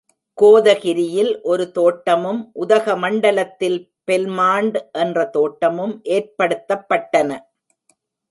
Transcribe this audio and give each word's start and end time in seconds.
கோதகிரியில் 0.37 1.41
ஒரு 1.41 1.65
தோட்டமும், 1.71 2.39
உதக 2.53 2.95
மண்டலத்தில் 2.95 3.77
பெல்மாண்ட் 4.07 4.77
என்ற 5.03 5.25
தோட்டமும் 5.35 5.93
ஏற்படுத்தப்பட்டன. 6.09 7.29